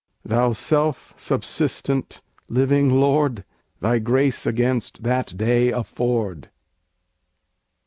Thou 0.25 0.51
Self 0.53 1.13
subsistent, 1.15 2.23
Living 2.49 2.89
Lord! 2.89 3.45
Thy 3.81 3.99
grace 3.99 4.47
against 4.47 5.03
that 5.03 5.37
day 5.37 5.69
afford. 5.71 6.49